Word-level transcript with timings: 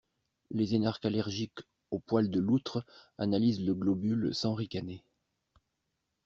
Les 0.49 0.73
énarques 0.73 1.05
allergiques 1.05 1.59
aux 1.91 1.99
poils 1.99 2.31
de 2.31 2.39
loutre 2.39 2.83
analysent 3.19 3.63
le 3.63 3.75
globule 3.75 4.33
sans 4.33 4.55
ricaner. 4.55 5.03